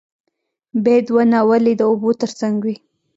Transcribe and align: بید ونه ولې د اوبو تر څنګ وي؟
بید 0.83 1.05
ونه 1.15 1.39
ولې 1.49 1.73
د 1.79 1.81
اوبو 1.89 2.09
تر 2.21 2.31
څنګ 2.39 2.55
وي؟ 2.65 2.75